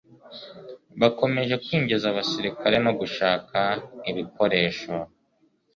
[1.01, 3.57] bakomeje kwinjiza abasirikare no gushaka
[4.09, 4.93] ibikoresho